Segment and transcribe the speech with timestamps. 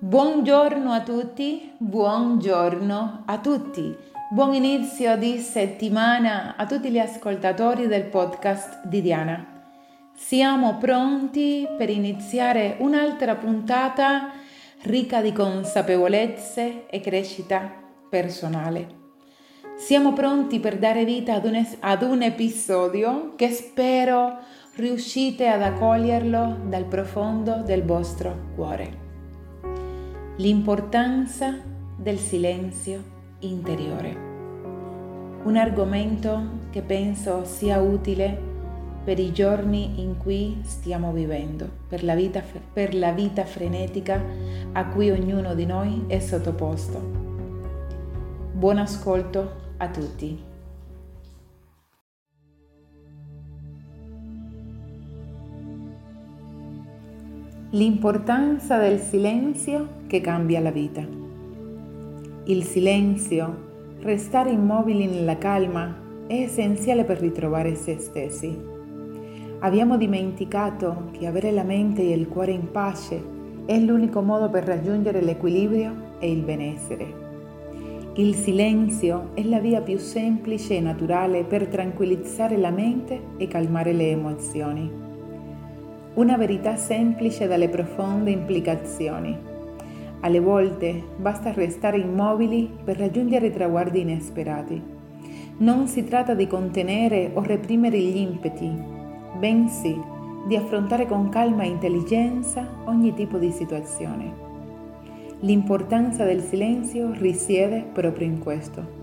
[0.00, 3.96] Buongiorno a tutti, buongiorno a tutti.
[4.30, 9.44] Buon inizio di settimana a tutti gli ascoltatori del podcast di Diana.
[10.14, 14.30] Siamo pronti per iniziare un'altra puntata
[14.82, 17.68] ricca di consapevolezze e crescita
[18.08, 18.86] personale.
[19.76, 24.38] Siamo pronti per dare vita ad un, ad un episodio che spero
[24.76, 29.06] riuscite ad accoglierlo dal profondo del vostro cuore
[30.38, 31.58] l'importanza
[31.96, 33.02] del silenzio
[33.40, 34.26] interiore.
[35.42, 38.46] Un argomento che penso sia utile
[39.02, 42.40] per i giorni in cui stiamo vivendo, per la vita,
[42.72, 44.22] per la vita frenetica
[44.74, 47.00] a cui ognuno di noi è sottoposto.
[48.52, 50.47] Buon ascolto a tutti.
[57.72, 61.06] L'importanza del silenzio che cambia la vita.
[62.44, 65.94] Il silenzio, restare immobili nella calma,
[66.26, 68.58] è essenziale per ritrovare se stessi.
[69.58, 73.22] Abbiamo dimenticato che avere la mente e il cuore in pace
[73.66, 77.06] è l'unico modo per raggiungere l'equilibrio e il benessere.
[78.14, 83.92] Il silenzio è la via più semplice e naturale per tranquillizzare la mente e calmare
[83.92, 85.06] le emozioni
[86.18, 89.38] una verità semplice dalle profonde implicazioni.
[90.20, 94.82] Alle volte basta restare immobili per raggiungere traguardi inesperati.
[95.58, 98.68] Non si tratta di contenere o reprimere gli impeti,
[99.38, 99.96] bensì
[100.48, 104.46] di affrontare con calma e intelligenza ogni tipo di situazione.
[105.40, 108.96] L'importanza del silenzio risiede proprio in questo.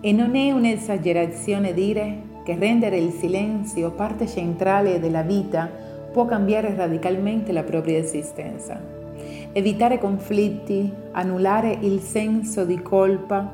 [0.00, 5.68] E non è un'esagerazione dire che rendere il silenzio parte centrale della vita
[6.12, 8.80] può cambiare radicalmente la propria esistenza.
[9.52, 13.50] Evitare conflitti, annullare il senso di colpa,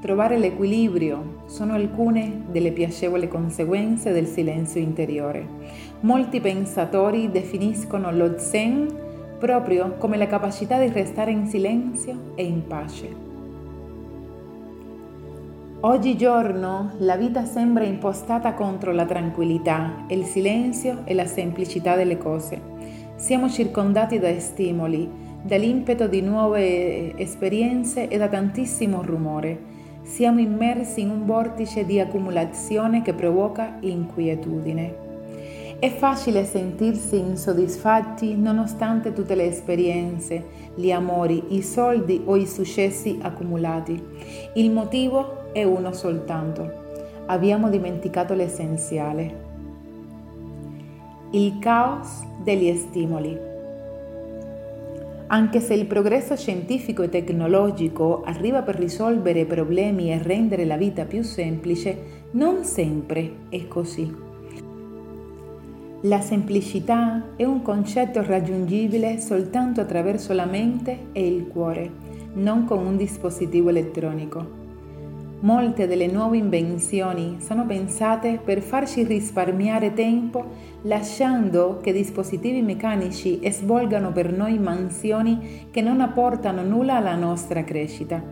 [0.00, 5.46] trovare l'equilibrio sono alcune delle piacevoli conseguenze del silenzio interiore.
[6.00, 12.66] Molti pensatori definiscono lo zen proprio come la capacità di restare in silenzio e in
[12.66, 13.29] pace.
[15.82, 22.60] Oggigiorno la vita sembra impostata contro la tranquillità, il silenzio e la semplicità delle cose.
[23.16, 25.08] Siamo circondati da stimoli,
[25.42, 29.58] dall'impeto di nuove esperienze e da tantissimo rumore.
[30.02, 35.08] Siamo immersi in un vortice di accumulazione che provoca inquietudine.
[35.78, 43.18] È facile sentirsi insoddisfatti nonostante tutte le esperienze, gli amori, i soldi o i successi
[43.22, 43.98] accumulati.
[44.56, 46.70] Il motivo è uno soltanto.
[47.26, 49.48] Abbiamo dimenticato l'essenziale.
[51.30, 53.38] Il caos degli stimoli.
[55.28, 61.04] Anche se il progresso scientifico e tecnologico arriva per risolvere problemi e rendere la vita
[61.04, 64.12] più semplice, non sempre è così.
[66.04, 71.90] La semplicità è un concetto raggiungibile soltanto attraverso la mente e il cuore,
[72.32, 74.59] non con un dispositivo elettronico.
[75.42, 80.44] Molte delle nuove invenzioni sono pensate per farci risparmiare tempo
[80.82, 88.22] lasciando che dispositivi meccanici svolgano per noi mansioni che non apportano nulla alla nostra crescita.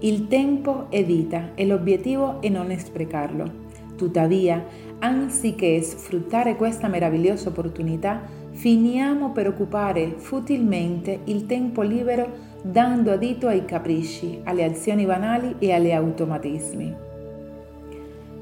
[0.00, 3.70] Il tempo è vita e l'obiettivo è non sprecarlo.
[3.96, 4.64] Tuttavia,
[5.00, 8.20] anziché sfruttare questa meravigliosa opportunità,
[8.52, 15.72] finiamo per occupare futilmente il tempo libero dando adito ai capricci, alle azioni banali e
[15.72, 16.96] agli automatismi.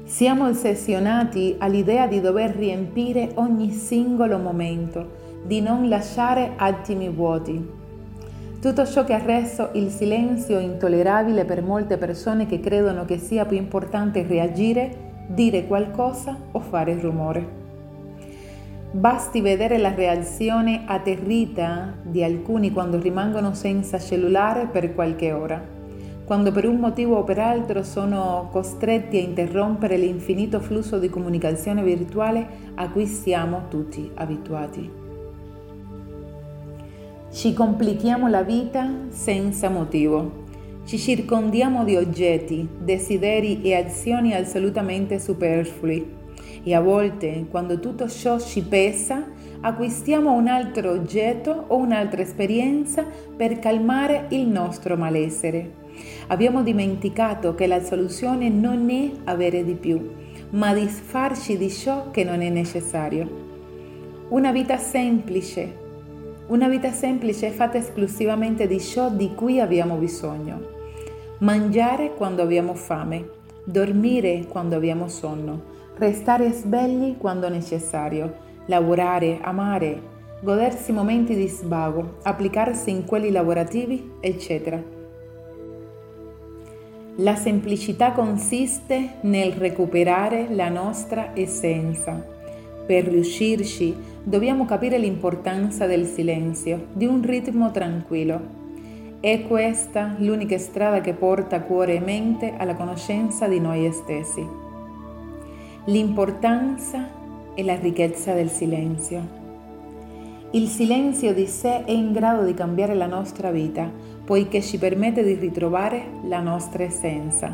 [0.03, 7.79] Siamo ossessionati all'idea di dover riempire ogni singolo momento, di non lasciare attimi vuoti.
[8.61, 13.45] Tutto ciò che ha reso il silenzio intollerabile per molte persone che credono che sia
[13.45, 17.60] più importante reagire, dire qualcosa o fare rumore.
[18.93, 25.65] Basti vedere la reazione atterrita di alcuni quando rimangono senza cellulare per qualche ora,
[26.25, 31.81] quando per un motivo o per altro sono costretti a interrompere l'infinito flusso di comunicazione
[31.83, 32.45] virtuale
[32.75, 34.91] a cui siamo tutti abituati.
[37.31, 40.39] Ci complichiamo la vita senza motivo.
[40.83, 46.19] Ci circondiamo di oggetti, desideri e azioni assolutamente superflui
[46.63, 49.25] e a volte, quando tutto ciò ci pesa,
[49.61, 53.05] acquistiamo un altro oggetto o un'altra esperienza
[53.35, 55.79] per calmare il nostro malessere.
[56.27, 60.09] Abbiamo dimenticato che la soluzione non è avere di più,
[60.51, 63.49] ma disfarci di ciò che non è necessario.
[64.29, 65.79] Una vita semplice,
[66.47, 70.59] Una vita semplice è fatta esclusivamente di ciò di cui abbiamo bisogno.
[71.39, 73.25] Mangiare quando abbiamo fame,
[73.63, 75.61] dormire quando abbiamo sonno,
[75.97, 78.33] restare svegli quando necessario,
[78.65, 80.01] lavorare, amare,
[80.41, 84.99] godersi momenti di svago, applicarsi in quelli lavorativi, eccetera.
[87.17, 92.25] La semplicità consiste nel recuperare la nostra essenza.
[92.85, 98.59] Per riuscirci dobbiamo capire l'importanza del silenzio, di un ritmo tranquillo.
[99.19, 104.70] È questa l'unica strada che porta cuore e mente alla conoscenza di noi stessi.
[105.85, 107.07] L'importanza
[107.55, 109.39] e la ricchezza del silenzio.
[110.51, 113.89] Il silenzio di sé è in grado di cambiare la nostra vita,
[114.23, 117.51] poiché ci permette di ritrovare la nostra essenza.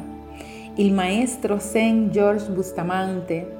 [0.75, 3.55] Il maestro Saint George Bustamante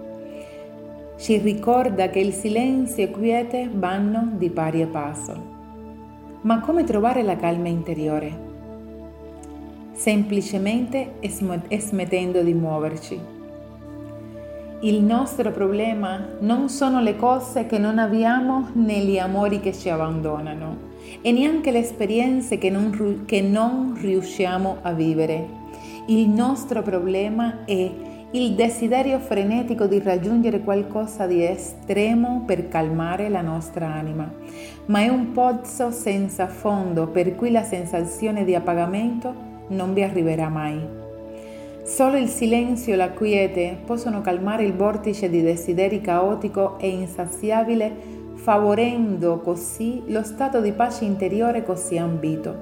[1.18, 5.42] ci ricorda che il silenzio e quiete vanno di pari passo.
[6.42, 8.38] Ma come trovare la calma interiore?
[9.94, 11.14] Semplicemente
[11.80, 13.36] smettendo di muoverci
[14.82, 19.90] il nostro problema non sono le cose che non abbiamo né gli amori che ci
[19.90, 20.86] abbandonano
[21.22, 25.48] e neanche le esperienze che non, che non riusciamo a vivere.
[26.08, 27.92] Il nostro problema è
[28.32, 34.32] il desiderio frenetico di raggiungere qualcosa di estremo per calmare la nostra anima,
[34.86, 39.34] ma è un pozzo senza fondo per cui la sensazione di appagamento
[39.70, 41.07] non vi arriverà mai.
[41.88, 47.90] Solo il silenzio e la quiete possono calmare il vortice di desideri caotico e insaziabile,
[48.34, 52.54] favorendo così lo stato di pace interiore così ambito.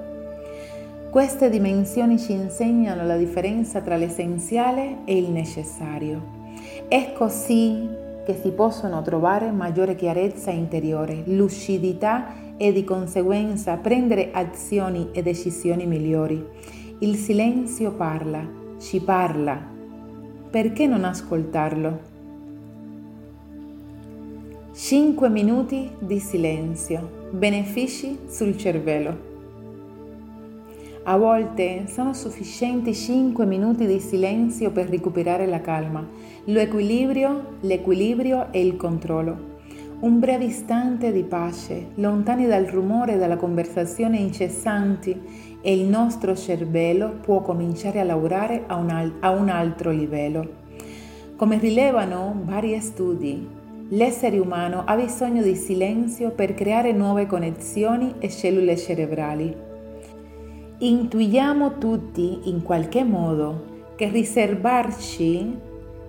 [1.10, 6.22] Queste dimensioni ci insegnano la differenza tra l'essenziale e il necessario.
[6.86, 7.88] È così
[8.24, 15.84] che si possono trovare maggiore chiarezza interiore, lucidità e di conseguenza prendere azioni e decisioni
[15.84, 16.46] migliori.
[17.00, 19.58] Il silenzio parla ci parla,
[20.50, 22.00] perché non ascoltarlo?
[24.74, 29.34] Cinque minuti di silenzio, benefici sul cervello.
[31.04, 36.06] A volte sono sufficienti 5 minuti di silenzio per recuperare la calma,
[36.44, 39.55] l'equilibrio, l'equilibrio e il controllo.
[39.98, 45.18] Un breve istante di pace, lontani dal rumore e dalla conversazione incessanti
[45.62, 50.64] e il nostro cervello può cominciare a lavorare a un, al- a un altro livello.
[51.36, 53.48] Come rilevano vari studi,
[53.88, 59.56] l'essere umano ha bisogno di silenzio per creare nuove connessioni e cellule cerebrali.
[60.76, 63.64] Intuiamo tutti in qualche modo
[63.96, 65.56] che riservarci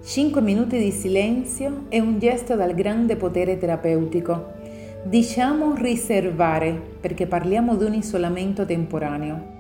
[0.08, 4.54] 5 minuti di silenzio è un gesto dal grande potere terapeutico
[5.04, 6.72] Diciamo riservare
[7.02, 9.57] perché parliamo di un isolamento temporaneo.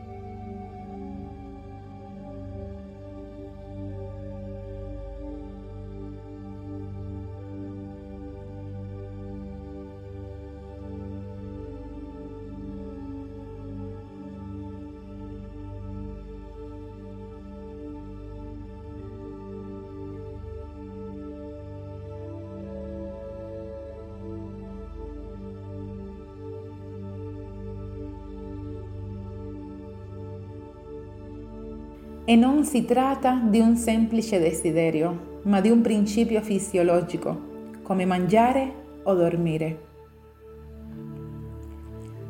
[32.29, 38.99] E non si tratta di un semplice desiderio, ma di un principio fisiologico, come mangiare
[39.03, 39.85] o dormire.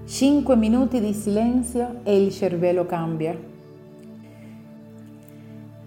[0.06, 3.36] Cinque minuti di silenzio e il cervello cambia.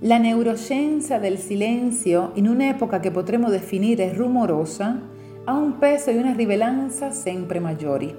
[0.00, 5.00] La neuroscienza del silenzio, in un'epoca che potremmo definire rumorosa,
[5.44, 8.12] ha un peso e una rilevanza sempre maggiori.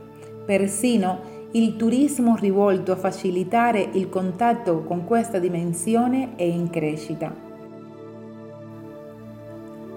[0.45, 7.33] Persino il turismo rivolto a facilitare il contatto con questa dimensione è in crescita.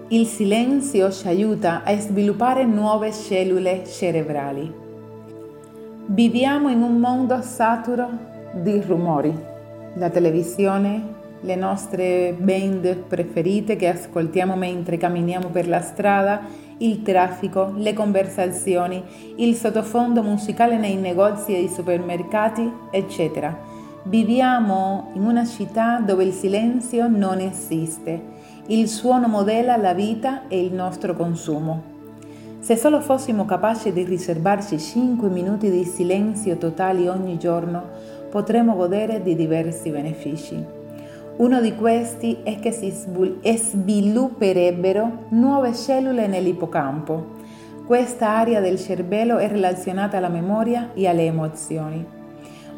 [0.09, 4.73] Il silenzio ci aiuta a sviluppare nuove cellule cerebrali.
[6.07, 8.11] Viviamo in un mondo saturo
[8.55, 9.33] di rumori.
[9.95, 11.03] La televisione,
[11.41, 16.41] le nostre band preferite che ascoltiamo mentre camminiamo per la strada
[16.79, 19.03] il traffico, le conversazioni,
[19.37, 23.57] il sottofondo musicale nei negozi e nei supermercati, eccetera.
[24.05, 28.33] Viviamo in una città dove il silenzio non esiste.
[28.67, 31.93] Il suono modella la vita e il nostro consumo.
[32.61, 37.83] Se solo fossimo capaci di riservarci 5 minuti di silenzio totali ogni giorno,
[38.31, 40.74] potremmo godere di diversi benefici.
[41.37, 47.43] Uno di questi è che si svilupperebbero nuove cellule nell'ippocampo.
[47.85, 52.07] Questa area del cervello è relazionata alla memoria e alle emozioni.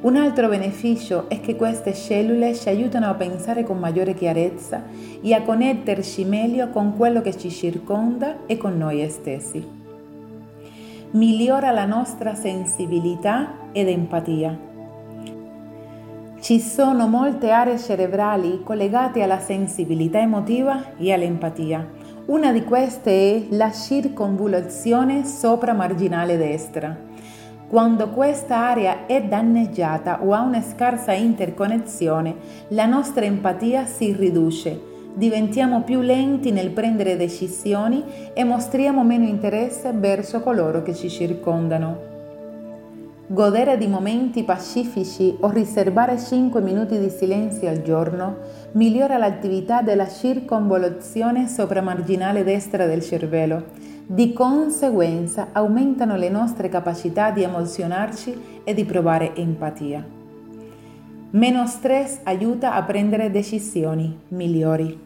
[0.00, 4.84] Un altro beneficio è che queste cellule ci aiutano a pensare con maggiore chiarezza
[5.20, 9.62] e a connetterci meglio con quello che ci circonda e con noi stessi.
[11.10, 14.65] Migliora la nostra sensibilità ed empatia.
[16.46, 21.84] Ci sono molte aree cerebrali collegate alla sensibilità emotiva e all'empatia.
[22.26, 26.96] Una di queste è la circonvoluzione sopramarginale destra.
[27.66, 32.36] Quando questa area è danneggiata o ha una scarsa interconnessione,
[32.68, 34.80] la nostra empatia si riduce,
[35.14, 42.14] diventiamo più lenti nel prendere decisioni e mostriamo meno interesse verso coloro che ci circondano.
[43.28, 48.36] Godere di momenti pacifici o riservare 5 minuti di silenzio al giorno
[48.72, 53.64] migliora l'attività della circonvoluzione sopramarginale destra del cervello.
[54.06, 60.06] Di conseguenza aumentano le nostre capacità di emozionarci e di provare empatia.
[61.30, 65.05] Meno stress aiuta a prendere decisioni migliori.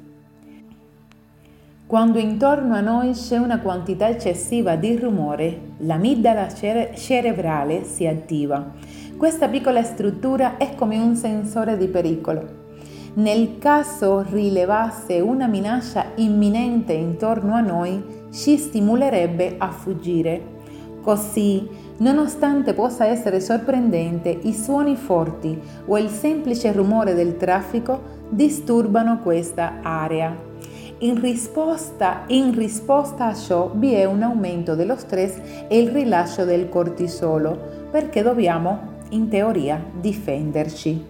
[1.91, 8.75] Quando intorno a noi c'è una quantità eccessiva di rumore, l'amigdala cere- cerebrale si attiva.
[9.17, 12.45] Questa piccola struttura è come un sensore di pericolo.
[13.15, 20.41] Nel caso rilevasse una minaccia imminente intorno a noi, ci stimolerebbe a fuggire.
[21.03, 29.19] Così, nonostante possa essere sorprendente, i suoni forti o il semplice rumore del traffico disturbano
[29.19, 30.50] questa area.
[31.03, 36.45] In risposta, in risposta, a ciò vi è un aumento dello stress e il rilascio
[36.45, 41.07] del cortisolo perché dobbiamo, in teoria, difenderci.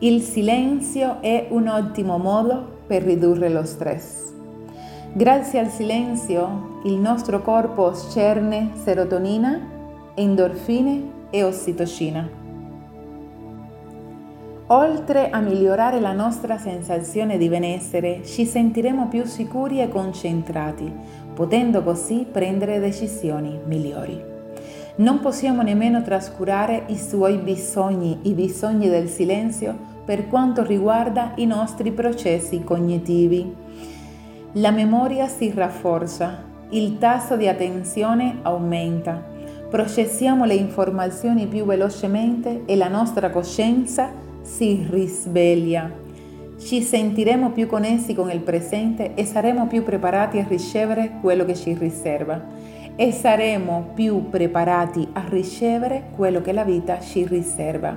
[0.00, 4.32] Il silenzio è un ottimo modo per ridurre lo stress.
[5.12, 9.60] Grazie al silenzio il nostro corpo scerne serotonina,
[10.14, 12.41] endorfine e ossitocina.
[14.72, 20.90] Oltre a migliorare la nostra sensazione di benessere, ci sentiremo più sicuri e concentrati,
[21.34, 24.18] potendo così prendere decisioni migliori.
[24.96, 29.76] Non possiamo nemmeno trascurare i suoi bisogni, i bisogni del silenzio
[30.06, 33.54] per quanto riguarda i nostri processi cognitivi.
[34.52, 39.22] La memoria si rafforza, il tasso di attenzione aumenta,
[39.68, 45.90] processiamo le informazioni più velocemente e la nostra coscienza si risveglia.
[46.58, 51.54] Ci sentiremo più connessi con il presente e saremo più preparati a ricevere quello che
[51.54, 52.40] ci riserva.
[52.94, 57.96] E saremo più preparati a ricevere quello che la vita ci riserva.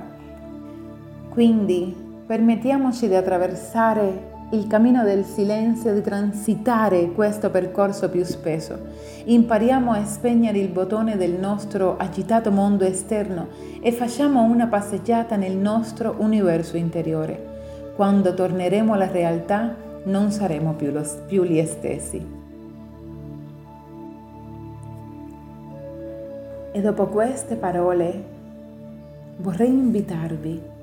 [1.28, 1.94] Quindi
[2.26, 8.78] permettiamoci di attraversare il cammino del silenzio, di transitare questo percorso più spesso.
[9.24, 13.48] Impariamo a spegnere il bottone del nostro agitato mondo esterno
[13.80, 17.54] e facciamo una passeggiata nel nostro universo interiore.
[17.96, 19.74] Quando torneremo alla realtà
[20.04, 22.34] non saremo più, lo, più gli stessi.
[26.70, 28.22] E dopo queste parole
[29.38, 30.74] vorrei invitarvi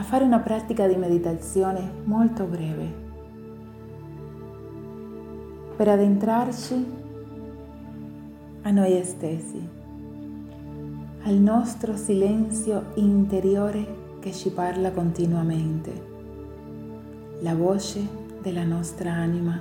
[0.00, 2.90] a fare una pratica di meditazione molto breve.
[5.76, 6.86] Per addentrarci
[8.62, 9.68] a noi stessi,
[11.24, 15.92] al nostro silenzio interiore che ci parla continuamente,
[17.40, 18.00] la voce
[18.40, 19.60] della nostra anima,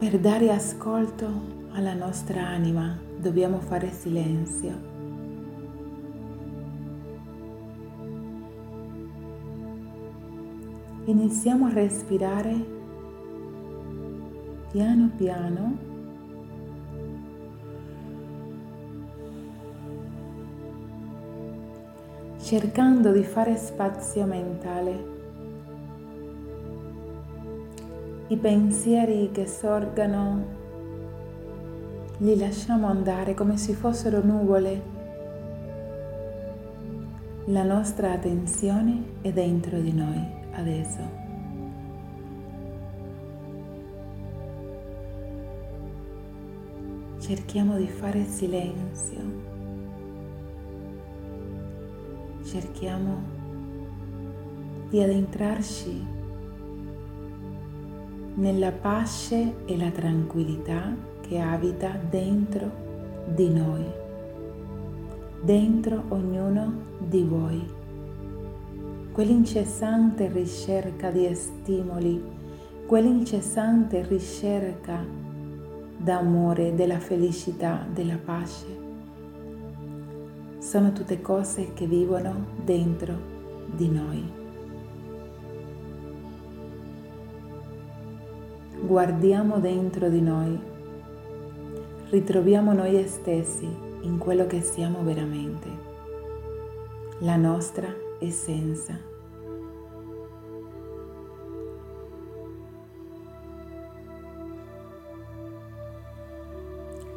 [0.00, 1.28] per dare ascolto
[1.74, 4.89] alla nostra anima dobbiamo fare silenzio
[11.10, 12.78] iniziamo a respirare
[14.70, 15.88] piano piano
[22.40, 25.18] cercando di fare spazio mentale.
[28.28, 30.58] I pensieri che sorgano
[32.18, 34.98] li lasciamo andare come se fossero nuvole.
[37.46, 41.28] La nostra attenzione è dentro di noi adesso.
[47.18, 49.48] Cerchiamo di fare silenzio.
[52.44, 53.38] Cerchiamo
[54.88, 56.06] di addentrarci
[58.34, 62.88] nella pace e la tranquillità che abita dentro
[63.34, 63.84] di noi,
[65.42, 67.78] dentro ognuno di voi
[69.12, 72.22] quell'incessante ricerca di stimoli,
[72.86, 75.04] quell'incessante ricerca
[75.96, 78.88] d'amore, della felicità, della pace.
[80.58, 83.14] Sono tutte cose che vivono dentro
[83.74, 84.38] di noi.
[88.80, 90.58] Guardiamo dentro di noi,
[92.10, 93.68] ritroviamo noi stessi
[94.02, 95.68] in quello che siamo veramente,
[97.18, 98.98] la nostra essenza.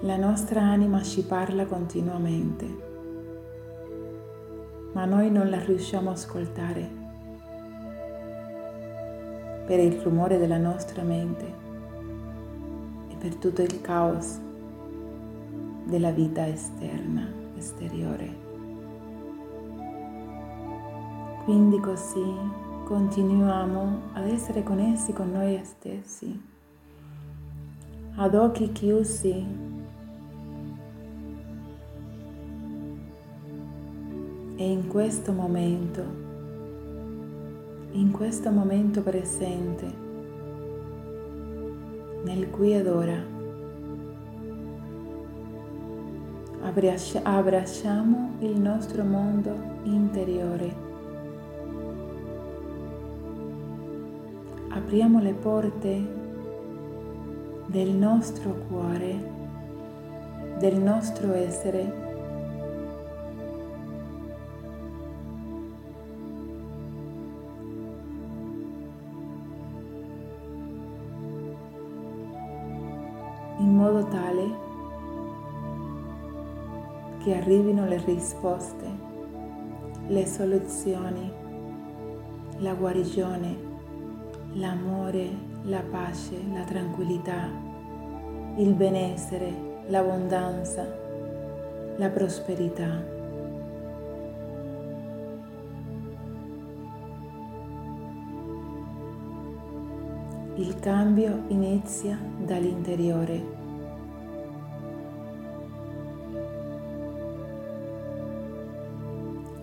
[0.01, 2.65] La nostra anima ci parla continuamente,
[4.93, 7.01] ma noi non la riusciamo a ascoltare
[9.65, 11.45] per il rumore della nostra mente
[13.09, 14.39] e per tutto il caos
[15.85, 18.42] della vita esterna, esteriore.
[21.43, 22.23] Quindi così
[22.85, 26.41] continuiamo ad essere connessi con noi stessi,
[28.15, 29.71] ad occhi chiusi
[34.55, 36.01] E in questo momento,
[37.91, 39.91] in questo momento presente,
[42.23, 43.19] nel qui ed ora,
[47.23, 50.92] abbracciamo il nostro mondo interiore.
[54.83, 56.07] Apriamo le porte
[57.67, 59.17] del nostro cuore,
[60.59, 62.01] del nostro essere.
[73.59, 74.43] In modo tale
[77.23, 78.91] che arrivino le risposte,
[80.07, 81.31] le soluzioni,
[82.57, 83.71] la guarigione,
[84.53, 85.29] l'amore,
[85.63, 87.49] la pace, la tranquillità,
[88.57, 89.51] il benessere,
[89.87, 90.85] l'abbondanza,
[91.97, 93.11] la prosperità.
[100.55, 103.61] Il cambio inizia dall'interiore.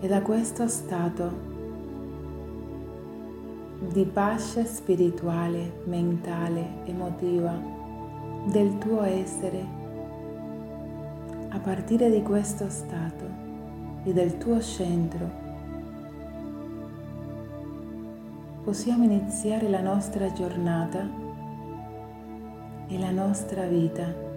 [0.01, 1.50] E da questo stato
[3.91, 7.59] di pace spirituale, mentale, emotiva
[8.45, 9.65] del tuo essere,
[11.49, 13.25] a partire di questo stato
[14.05, 15.29] e del tuo centro,
[18.63, 21.05] possiamo iniziare la nostra giornata
[22.87, 24.29] e la nostra vita.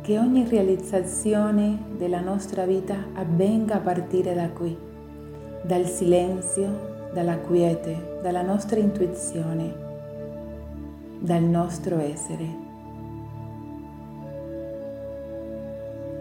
[0.00, 4.88] Che ogni realizzazione della nostra vita avvenga a partire da qui,
[5.62, 9.74] dal silenzio, dalla quiete, dalla nostra intuizione,
[11.18, 12.68] dal nostro essere.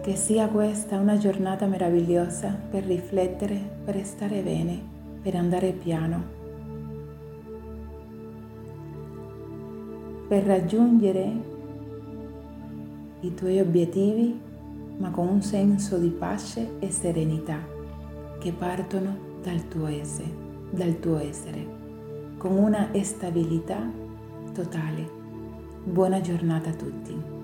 [0.02, 4.82] Che sia questa una giornata meravigliosa per riflettere, per stare bene,
[5.22, 6.38] per andare piano,
[10.28, 11.32] per raggiungere
[13.22, 14.40] i tuoi obiettivi,
[14.98, 17.78] ma con un senso di pace e serenità
[18.40, 20.32] che partono dal tuo essere,
[20.70, 21.66] dal tuo essere,
[22.38, 23.82] con una stabilità
[24.54, 25.10] totale.
[25.84, 27.39] Buona giornata a tutti.